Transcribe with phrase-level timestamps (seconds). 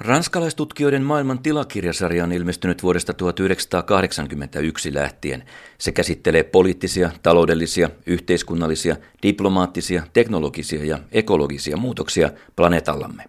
[0.00, 5.44] Ranskalaistutkijoiden maailman tilakirjasarja on ilmestynyt vuodesta 1981 lähtien.
[5.78, 13.24] Se käsittelee poliittisia, taloudellisia, yhteiskunnallisia, diplomaattisia, teknologisia ja ekologisia muutoksia planeetallamme.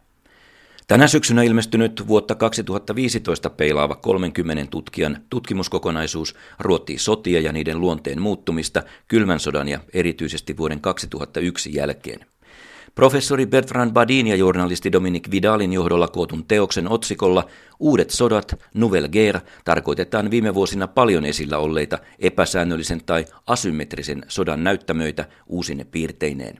[0.87, 8.83] Tänä syksynä ilmestynyt vuotta 2015 peilaava 30 tutkijan tutkimuskokonaisuus ruottii sotia ja niiden luonteen muuttumista
[9.07, 12.32] kylmän sodan ja erityisesti vuoden 2001 jälkeen.
[12.95, 17.47] Professori Bertrand Badin ja journalisti Dominic Vidalin johdolla kootun teoksen otsikolla
[17.79, 25.25] Uudet sodat, Nouvelle Guerre, tarkoitetaan viime vuosina paljon esillä olleita epäsäännöllisen tai asymmetrisen sodan näyttämöitä
[25.47, 26.59] uusine piirteineen.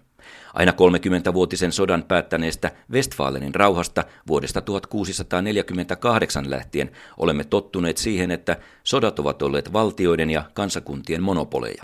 [0.54, 9.42] Aina 30-vuotisen sodan päättäneestä Westfalenin rauhasta vuodesta 1648 lähtien olemme tottuneet siihen, että sodat ovat
[9.42, 11.84] olleet valtioiden ja kansakuntien monopoleja.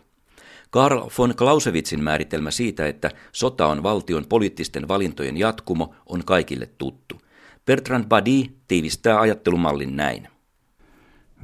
[0.69, 7.21] Karl von Clausewitzin määritelmä siitä, että sota on valtion poliittisten valintojen jatkumo, on kaikille tuttu.
[7.65, 10.27] Bertrand Badi tiivistää ajattelumallin näin.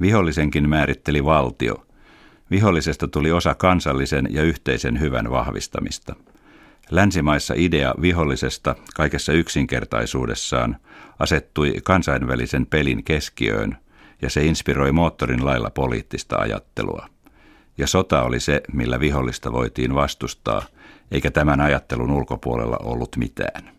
[0.00, 1.86] Vihollisenkin määritteli valtio.
[2.50, 6.16] Vihollisesta tuli osa kansallisen ja yhteisen hyvän vahvistamista.
[6.90, 10.76] Länsimaissa idea vihollisesta kaikessa yksinkertaisuudessaan
[11.18, 13.76] asettui kansainvälisen pelin keskiöön
[14.22, 17.15] ja se inspiroi moottorin lailla poliittista ajattelua
[17.78, 20.62] ja sota oli se, millä vihollista voitiin vastustaa,
[21.10, 23.76] eikä tämän ajattelun ulkopuolella ollut mitään.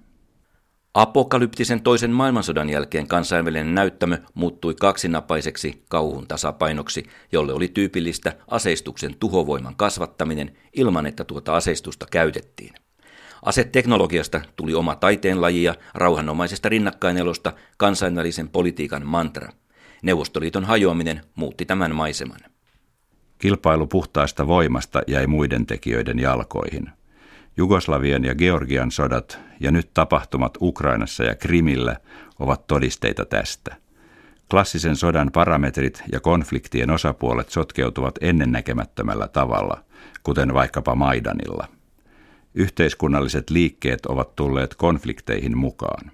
[0.94, 9.76] Apokalyptisen toisen maailmansodan jälkeen kansainvälinen näyttämö muuttui kaksinapaiseksi kauhun tasapainoksi, jolle oli tyypillistä aseistuksen tuhovoiman
[9.76, 12.74] kasvattaminen ilman, että tuota aseistusta käytettiin.
[13.46, 19.50] Aseteknologiasta tuli oma taiteenlaji ja rauhanomaisesta rinnakkainelosta kansainvälisen politiikan mantra.
[20.04, 22.40] Neuvostoliiton hajoaminen muutti tämän maiseman.
[23.38, 26.90] Kilpailu puhtaasta voimasta jäi muiden tekijöiden jalkoihin.
[27.58, 31.96] Jugoslavian ja Georgian sodat ja nyt tapahtumat Ukrainassa ja Krimillä
[32.40, 33.76] ovat todisteita tästä.
[34.50, 39.84] Klassisen sodan parametrit ja konfliktien osapuolet sotkeutuvat ennennäkemättömällä tavalla,
[40.24, 41.68] kuten vaikkapa Maidanilla.
[42.54, 46.12] Yhteiskunnalliset liikkeet ovat tulleet konflikteihin mukaan.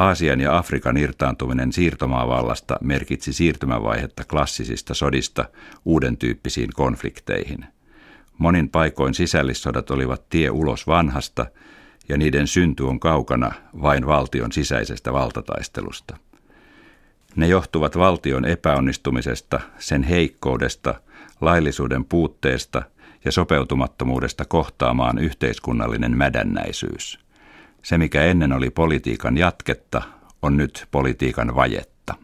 [0.00, 5.44] Aasian ja Afrikan irtaantuminen siirtomaavallasta merkitsi siirtymävaihetta klassisista sodista
[5.84, 7.64] uuden tyyppisiin konflikteihin.
[8.38, 11.46] Monin paikoin sisällissodat olivat tie ulos vanhasta,
[12.08, 13.52] ja niiden synty on kaukana
[13.82, 16.16] vain valtion sisäisestä valtataistelusta.
[17.36, 20.94] Ne johtuvat valtion epäonnistumisesta, sen heikkoudesta,
[21.40, 22.82] laillisuuden puutteesta
[23.24, 27.29] ja sopeutumattomuudesta kohtaamaan yhteiskunnallinen mädännäisyys.
[27.82, 30.02] Se, mikä ennen oli politiikan jatketta,
[30.42, 32.14] on nyt politiikan vajetta.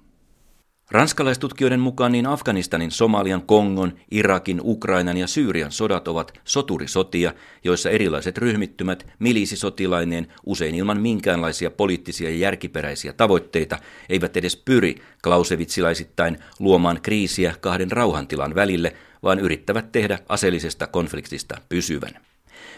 [0.91, 7.33] Ranskalaistutkijoiden mukaan niin Afganistanin, Somalian, Kongon, Irakin, Ukrainan ja Syyrian sodat ovat soturisotia,
[7.65, 13.79] joissa erilaiset ryhmittymät milisisotilaineen usein ilman minkäänlaisia poliittisia ja järkiperäisiä tavoitteita
[14.09, 18.93] eivät edes pyri klausevitsilaisittain luomaan kriisiä kahden rauhantilan välille,
[19.23, 22.13] vaan yrittävät tehdä aseellisesta konfliktista pysyvän.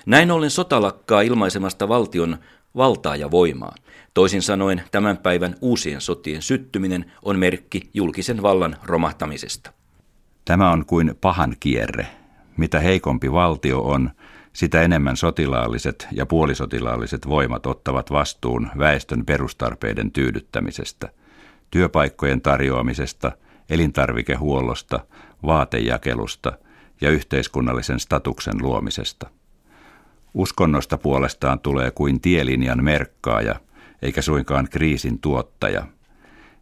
[0.06, 2.38] Näin ollen sota lakkaa ilmaisemasta valtion
[2.78, 3.74] valtaa ja voimaa.
[4.14, 9.72] Toisin sanoen tämän päivän uusien sotien syttyminen on merkki julkisen vallan romahtamisesta.
[10.44, 12.06] Tämä on kuin pahan kierre.
[12.56, 14.10] Mitä heikompi valtio on,
[14.52, 21.08] sitä enemmän sotilaalliset ja puolisotilaalliset voimat ottavat vastuun väestön perustarpeiden tyydyttämisestä,
[21.70, 23.32] työpaikkojen tarjoamisesta,
[23.70, 25.00] elintarvikehuollosta,
[25.46, 26.52] vaatejakelusta
[27.00, 29.30] ja yhteiskunnallisen statuksen luomisesta.
[30.34, 33.54] Uskonnosta puolestaan tulee kuin tielinjan merkkaaja,
[34.02, 35.86] eikä suinkaan kriisin tuottaja.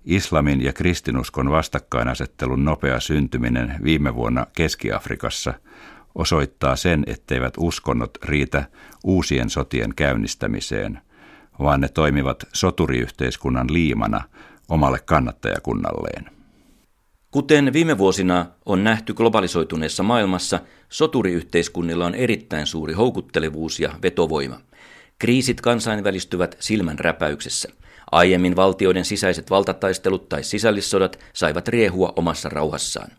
[0.04, 5.54] Islamin ja kristinuskon vastakkainasettelun nopea syntyminen viime vuonna Keski-Afrikassa
[6.14, 8.64] osoittaa sen, etteivät uskonnot riitä
[9.04, 11.00] uusien sotien käynnistämiseen,
[11.58, 14.20] vaan ne toimivat soturiyhteiskunnan liimana
[14.68, 16.35] omalle kannattajakunnalleen.
[17.36, 24.60] Kuten viime vuosina on nähty globalisoituneessa maailmassa, soturiyhteiskunnilla on erittäin suuri houkuttelevuus ja vetovoima.
[25.18, 27.68] Kriisit kansainvälistyvät silmän räpäyksessä.
[28.12, 33.10] Aiemmin valtioiden sisäiset valtataistelut tai sisällissodat saivat riehua omassa rauhassaan.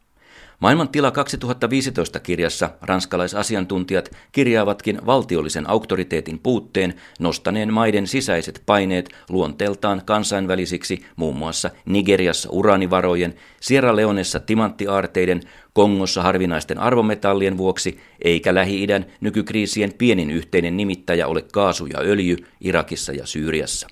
[0.59, 11.05] Maailman tila 2015 kirjassa ranskalaisasiantuntijat kirjaavatkin valtiollisen auktoriteetin puutteen nostaneen maiden sisäiset paineet luonteeltaan kansainvälisiksi
[11.15, 15.41] muun muassa Nigeriassa uranivarojen, Sierra Leonessa timanttiaarteiden,
[15.73, 23.13] Kongossa harvinaisten arvometallien vuoksi, eikä Lähi-idän nykykriisien pienin yhteinen nimittäjä ole kaasu ja öljy Irakissa
[23.13, 23.87] ja Syyriassa.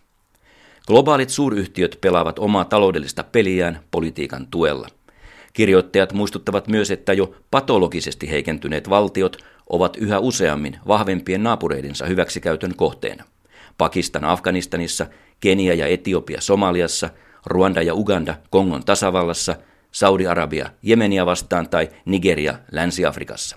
[0.87, 4.87] Globaalit suuryhtiöt pelaavat omaa taloudellista peliään politiikan tuella.
[5.55, 9.37] Kirjoittajat muistuttavat myös, että jo patologisesti heikentyneet valtiot
[9.69, 13.23] ovat yhä useammin vahvempien naapureidensa hyväksikäytön kohteena.
[13.77, 15.05] Pakistan Afganistanissa,
[15.39, 17.09] Kenia ja Etiopia Somaliassa,
[17.45, 19.55] Ruanda ja Uganda Kongon tasavallassa,
[19.91, 23.55] Saudi-Arabia Jemeniä vastaan tai Nigeria Länsi-Afrikassa.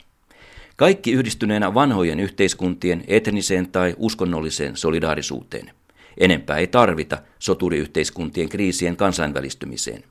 [0.76, 5.70] Kaikki yhdistyneenä vanhojen yhteiskuntien etniseen tai uskonnolliseen solidaarisuuteen.
[6.18, 10.04] Enempää ei tarvita soturiyhteiskuntien kriisien kansainvälistymiseen.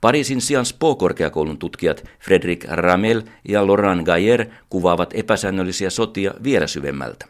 [0.00, 7.26] Pariisin Sciences Po-korkeakoulun tutkijat Frederic Ramel ja Laurent Gayer kuvaavat epäsäännöllisiä sotia vielä syvemmältä.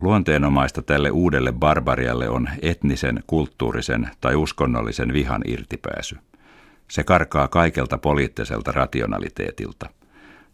[0.00, 6.16] Luonteenomaista tälle uudelle barbarialle on etnisen, kulttuurisen tai uskonnollisen vihan irtipääsy.
[6.90, 9.90] Se karkaa kaikelta poliittiselta rationaliteetilta.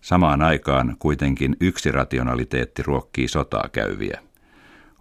[0.00, 4.20] Samaan aikaan kuitenkin yksi rationaliteetti ruokkii sotaa käyviä.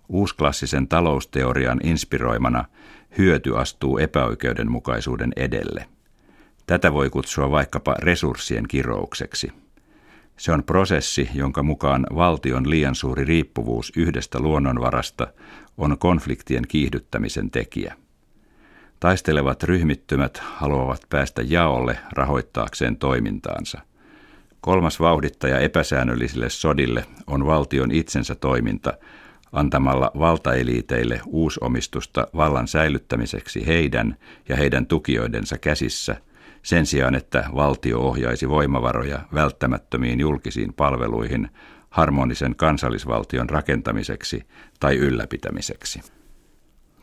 [0.09, 2.65] Uusklassisen talousteorian inspiroimana
[3.17, 5.85] hyöty astuu epäoikeudenmukaisuuden edelle.
[6.67, 9.51] Tätä voi kutsua vaikkapa resurssien kiroukseksi.
[10.37, 15.27] Se on prosessi, jonka mukaan valtion liian suuri riippuvuus yhdestä luonnonvarasta
[15.77, 17.95] on konfliktien kiihdyttämisen tekijä.
[18.99, 23.81] Taistelevat ryhmittymät haluavat päästä jaolle rahoittaakseen toimintaansa.
[24.61, 28.93] Kolmas vauhdittaja epäsäännöllisille sodille on valtion itsensä toiminta
[29.51, 34.17] antamalla valtaeliiteille uusomistusta vallan säilyttämiseksi heidän
[34.49, 36.15] ja heidän tukijoidensa käsissä
[36.65, 41.49] sen sijaan, että valtio ohjaisi voimavaroja välttämättömiin julkisiin palveluihin
[41.89, 44.43] harmonisen kansallisvaltion rakentamiseksi
[44.79, 46.01] tai ylläpitämiseksi.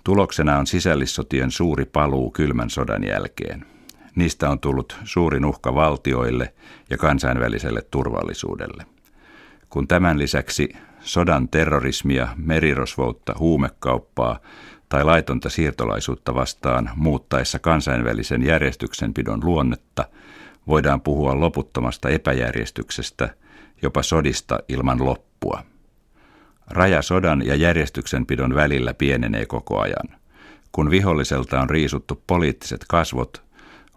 [0.04, 3.66] Tuloksena on sisällissotien suuri paluu kylmän sodan jälkeen.
[4.14, 6.54] Niistä on tullut suurin uhka valtioille
[6.90, 8.86] ja kansainväliselle turvallisuudelle.
[9.68, 10.68] Kun tämän lisäksi
[11.00, 14.38] sodan terrorismia, merirosvoutta, huumekauppaa
[14.92, 20.04] tai laitonta siirtolaisuutta vastaan muuttaessa kansainvälisen järjestyksenpidon luonnetta,
[20.66, 23.34] voidaan puhua loputtomasta epäjärjestyksestä,
[23.82, 25.62] jopa sodista ilman loppua.
[26.70, 30.18] Raja sodan ja järjestyksenpidon välillä pienenee koko ajan.
[30.72, 33.42] Kun viholliselta on riisuttu poliittiset kasvot,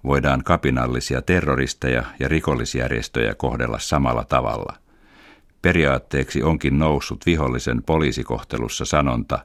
[0.03, 4.75] voidaan kapinallisia terroristeja ja rikollisjärjestöjä kohdella samalla tavalla.
[5.61, 9.39] Periaatteeksi onkin noussut vihollisen poliisikohtelussa sanonta,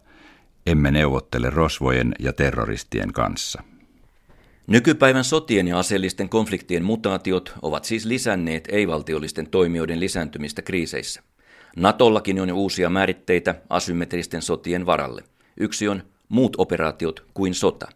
[0.71, 3.63] emme neuvottele rosvojen ja terroristien kanssa.
[4.67, 11.23] Nykypäivän sotien ja aseellisten konfliktien mutaatiot ovat siis lisänneet ei-valtiollisten toimijoiden lisääntymistä kriiseissä.
[11.77, 15.25] Natollakin on uusia määritteitä asymmetristen sotien varalle.
[15.57, 17.89] Yksi on muut operaatiot kuin sota.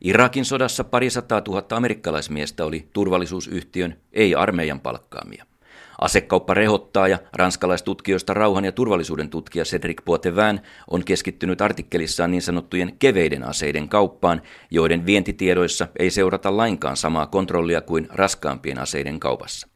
[0.00, 5.47] Irakin sodassa parisataa tuhatta amerikkalaismiestä oli turvallisuusyhtiön, ei armeijan palkkaamia.
[5.98, 10.60] Asekauppa rehottaa ja ranskalaistutkijoista rauhan ja turvallisuuden tutkija Cedric Poitevin
[10.90, 17.80] on keskittynyt artikkelissaan niin sanottujen keveiden aseiden kauppaan, joiden vientitiedoissa ei seurata lainkaan samaa kontrollia
[17.80, 19.68] kuin raskaampien aseiden kaupassa.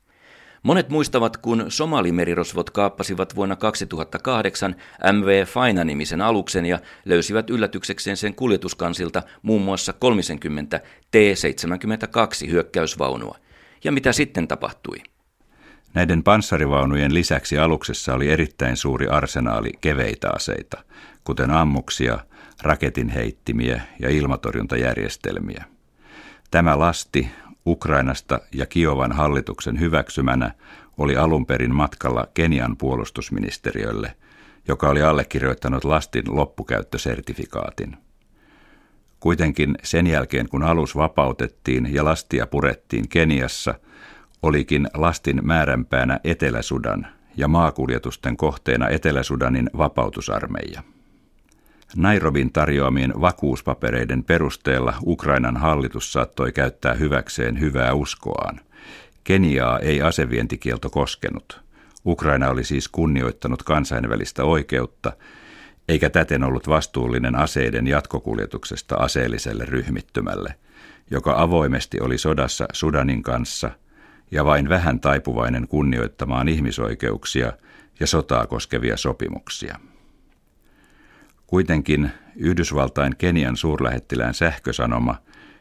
[0.63, 4.77] Monet muistavat, kun somalimerirosvot kaappasivat vuonna 2008
[5.13, 10.81] MV Faina-nimisen aluksen ja löysivät yllätyksekseen sen kuljetuskansilta muun muassa 30
[11.11, 13.39] T-72 hyökkäysvaunua.
[13.85, 15.12] Ja mitä sitten tapahtui?
[15.95, 20.85] Näiden panssarivaunujen lisäksi aluksessa oli erittäin suuri arsenaali keveitä aseita,
[21.25, 22.19] kuten ammuksia,
[22.63, 25.65] raketinheittimiä ja ilmatorjuntajärjestelmiä.
[26.51, 27.29] Tämä lasti
[27.67, 30.51] Ukrainasta ja Kiovan hallituksen hyväksymänä
[30.99, 34.17] oli alun perin matkalla Kenian puolustusministeriölle,
[34.69, 37.97] joka oli allekirjoittanut lastin loppukäyttösertifikaatin.
[39.21, 43.75] Kuitenkin sen jälkeen, kun alus vapautettiin ja lastia purettiin Keniassa,
[44.43, 47.07] olikin lastin määränpäänä Etelä-Sudan
[47.37, 50.83] ja maakuljetusten kohteena Etelä-Sudanin vapautusarmeija.
[51.97, 58.61] Nairobin tarjoamien vakuuspapereiden perusteella Ukrainan hallitus saattoi käyttää hyväkseen hyvää uskoaan.
[59.25, 61.61] Keniaa ei asevientikielto koskenut.
[62.07, 65.13] Ukraina oli siis kunnioittanut kansainvälistä oikeutta,
[65.89, 70.55] eikä täten ollut vastuullinen aseiden jatkokuljetuksesta aseelliselle ryhmittymälle,
[71.11, 73.71] joka avoimesti oli sodassa Sudanin kanssa
[74.33, 77.53] ja vain vähän taipuvainen kunnioittamaan ihmisoikeuksia
[78.01, 79.79] ja sotaa koskevia sopimuksia.
[81.47, 85.17] Kuitenkin Yhdysvaltain Kenian suurlähettilään sähkösanoma,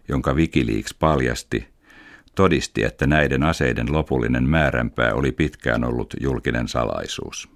[0.07, 1.67] jonka Wikileaks paljasti,
[2.35, 7.49] todisti, että näiden aseiden lopullinen määränpää oli pitkään ollut julkinen salaisuus.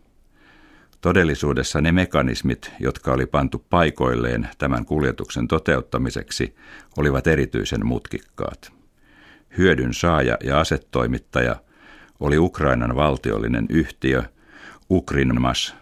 [1.01, 6.55] Todellisuudessa ne mekanismit, jotka oli pantu paikoilleen tämän kuljetuksen toteuttamiseksi,
[6.97, 8.74] olivat erityisen mutkikkaat.
[9.57, 11.55] Hyödyn saaja ja asetoimittaja
[12.19, 14.23] oli Ukrainan valtiollinen yhtiö
[14.89, 15.75] Ukrinmas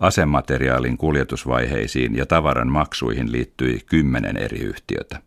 [0.00, 5.22] Asemateriaalin kuljetusvaiheisiin ja tavaran maksuihin liittyi kymmenen eri yhtiötä.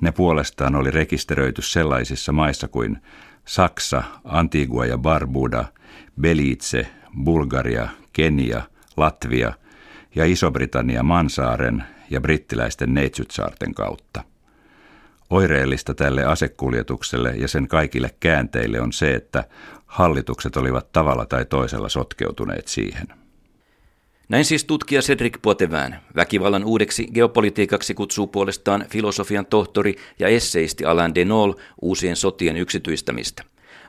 [0.00, 2.98] Ne puolestaan oli rekisteröity sellaisissa maissa kuin
[3.44, 5.64] Saksa, Antigua ja Barbuda,
[6.20, 6.86] Belize,
[7.24, 8.62] Bulgaria, Kenia,
[8.96, 9.52] Latvia
[10.14, 14.24] ja Iso-Britannia Mansaaren ja brittiläisten Neitsytsaarten kautta.
[15.30, 19.44] Oireellista tälle asekuljetukselle ja sen kaikille käänteille on se, että
[19.86, 23.06] hallitukset olivat tavalla tai toisella sotkeutuneet siihen.
[24.28, 25.94] Näin siis tutkija Cedric Poitevin.
[26.16, 33.42] Väkivallan uudeksi geopolitiikaksi kutsuu puolestaan filosofian tohtori ja esseisti Alain Denol uusien sotien yksityistämistä.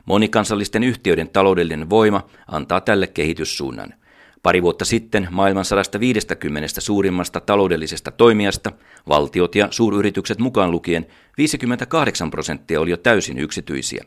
[0.04, 3.94] Monikansallisten yhtiöiden taloudellinen voima antaa tälle kehityssuunnan.
[4.42, 8.72] Pari vuotta sitten maailman 150 suurimmasta taloudellisesta toimijasta,
[9.08, 11.06] valtiot ja suuryritykset mukaan lukien,
[11.38, 14.04] 58 prosenttia oli jo täysin yksityisiä.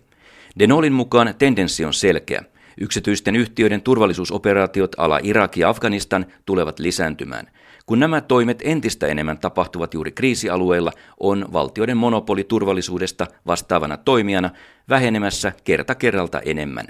[0.60, 2.44] Denolin mukaan tendenssi on selkeä.
[2.82, 7.48] Yksityisten yhtiöiden turvallisuusoperaatiot ala Irak ja Afganistan tulevat lisääntymään.
[7.86, 14.50] Kun nämä toimet entistä enemmän tapahtuvat juuri kriisialueilla, on valtioiden monopoli turvallisuudesta vastaavana toimijana
[14.90, 16.88] vähenemässä kerta kerralta enemmän.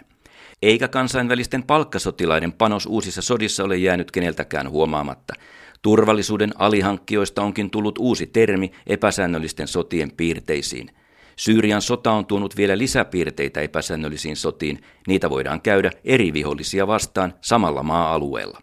[0.63, 5.33] Eikä kansainvälisten palkkasotilaiden panos uusissa sodissa ole jäänyt keneltäkään huomaamatta.
[5.81, 10.91] Turvallisuuden alihankkijoista onkin tullut uusi termi epäsäännöllisten sotien piirteisiin–
[11.35, 14.79] Syyrian sota on tuonut vielä lisäpiirteitä epäsäännöllisiin sotiin.
[15.07, 18.62] Niitä voidaan käydä eri vihollisia vastaan samalla maa-alueella.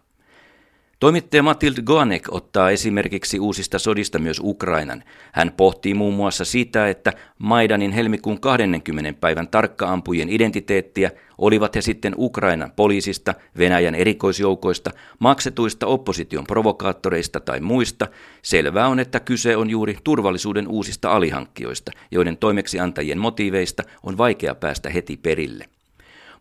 [1.01, 5.03] Toimittaja Matilde Goanek ottaa esimerkiksi uusista sodista myös Ukrainan.
[5.31, 9.13] Hän pohtii muun muassa sitä, että Maidanin helmikuun 20.
[9.19, 18.07] päivän tarkkaampujen identiteettiä, olivat he sitten Ukrainan poliisista, Venäjän erikoisjoukoista, maksetuista opposition provokaattoreista tai muista,
[18.41, 24.89] selvää on, että kyse on juuri turvallisuuden uusista alihankkijoista, joiden toimeksiantajien motiiveista on vaikea päästä
[24.89, 25.65] heti perille.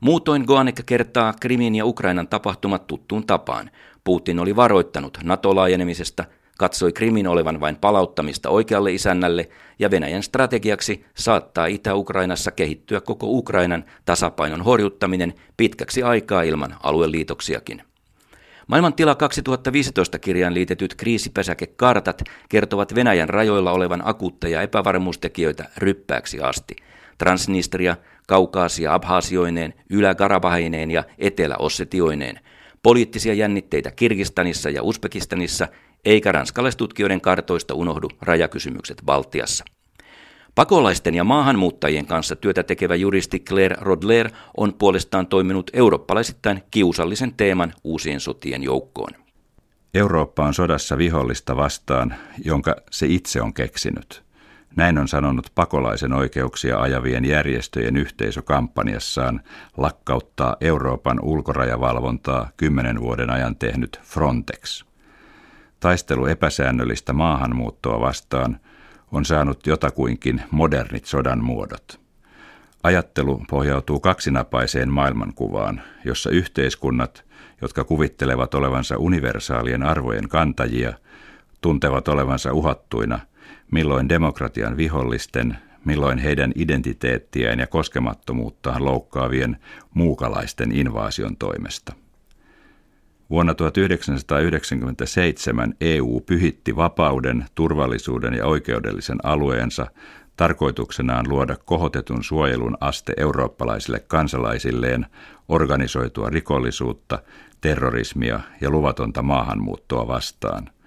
[0.00, 3.70] Muutoin Goanek kertaa Krimin ja Ukrainan tapahtumat tuttuun tapaan.
[4.04, 6.24] Putin oli varoittanut NATO-laajenemisesta,
[6.58, 13.84] katsoi Krimin olevan vain palauttamista oikealle isännälle ja Venäjän strategiaksi saattaa Itä-Ukrainassa kehittyä koko Ukrainan
[14.04, 17.82] tasapainon horjuttaminen pitkäksi aikaa ilman alueliitoksiakin.
[18.66, 26.76] Maailman tila 2015 kirjaan liitetyt kriisipesäkekartat kertovat Venäjän rajoilla olevan akuutteja epävarmuustekijöitä ryppääksi asti.
[27.20, 27.96] Transnistria,
[28.28, 32.40] Kaukaasia Abhaasioineen, Ylä-Karabahineen ja Etelä-Ossetioineen–
[32.82, 35.68] poliittisia jännitteitä Kirgistanissa ja Uzbekistanissa,
[36.04, 39.64] eikä ranskalaistutkijoiden kartoista unohdu rajakysymykset Baltiassa.
[40.54, 47.72] Pakolaisten ja maahanmuuttajien kanssa työtä tekevä juristi Claire Rodler on puolestaan toiminut eurooppalaisittain kiusallisen teeman
[47.84, 49.10] uusien sotien joukkoon.
[49.94, 54.22] Eurooppa on sodassa vihollista vastaan, jonka se itse on keksinyt–
[54.76, 59.40] näin on sanonut pakolaisen oikeuksia ajavien järjestöjen yhteisö kampanjassaan
[59.76, 64.84] lakkauttaa Euroopan ulkorajavalvontaa kymmenen vuoden ajan tehnyt Frontex.
[65.80, 68.60] Taistelu epäsäännöllistä maahanmuuttoa vastaan
[69.12, 72.00] on saanut jotakuinkin modernit sodan muodot.
[72.82, 77.24] Ajattelu pohjautuu kaksinapaiseen maailmankuvaan, jossa yhteiskunnat,
[77.62, 80.92] jotka kuvittelevat olevansa universaalien arvojen kantajia,
[81.60, 83.20] tuntevat olevansa uhattuina–
[83.70, 89.56] milloin demokratian vihollisten, milloin heidän identiteettiään ja koskemattomuuttaan loukkaavien
[89.94, 91.92] muukalaisten invaasion toimesta.
[93.30, 99.86] Vuonna 1997 EU pyhitti vapauden, turvallisuuden ja oikeudellisen alueensa
[100.36, 105.06] tarkoituksenaan luoda kohotetun suojelun aste eurooppalaisille kansalaisilleen
[105.48, 107.22] organisoitua rikollisuutta,
[107.60, 110.70] terrorismia ja luvatonta maahanmuuttoa vastaan–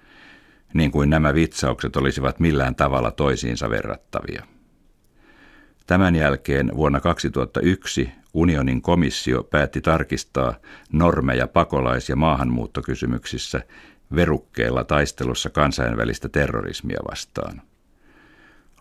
[0.74, 4.44] niin kuin nämä vitsaukset olisivat millään tavalla toisiinsa verrattavia.
[5.86, 10.54] Tämän jälkeen vuonna 2001 unionin komissio päätti tarkistaa
[10.92, 13.60] normeja pakolais- ja maahanmuuttokysymyksissä
[14.14, 17.62] verukkeella taistelussa kansainvälistä terrorismia vastaan.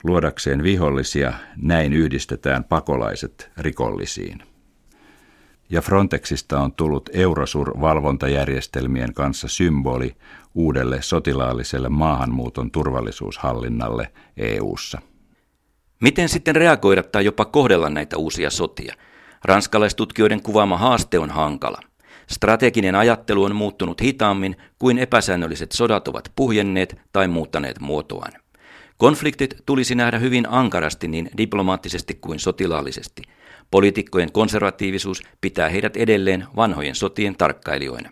[0.03, 4.52] Luodakseen vihollisia näin yhdistetään pakolaiset rikollisiin
[5.73, 10.15] ja Frontexista on tullut Eurosur-valvontajärjestelmien kanssa symboli
[10.55, 15.01] uudelle sotilaalliselle maahanmuuton turvallisuushallinnalle EU:ssa.
[16.01, 18.95] Miten sitten reagoida tai jopa kohdella näitä uusia sotia?
[19.43, 21.79] Ranskalaistutkijoiden kuvaama haaste on hankala.
[22.27, 28.31] Strateginen ajattelu on muuttunut hitaammin kuin epäsäännölliset sodat ovat puhjenneet tai muuttaneet muotoaan.
[28.97, 33.21] Konfliktit tulisi nähdä hyvin ankarasti niin diplomaattisesti kuin sotilaallisesti–
[33.73, 38.09] Poliitikkojen konservatiivisuus pitää heidät edelleen vanhojen sotien tarkkailijoina.